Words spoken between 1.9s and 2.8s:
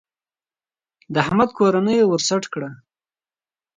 يې ور سټ کړه.